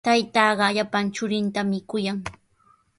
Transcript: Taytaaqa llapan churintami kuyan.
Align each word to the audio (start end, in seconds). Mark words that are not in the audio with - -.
Taytaaqa 0.07 0.67
llapan 0.75 1.05
churintami 1.15 1.79
kuyan. 1.89 2.19